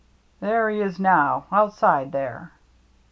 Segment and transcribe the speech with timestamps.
[0.41, 2.53] "There he is now, outside there."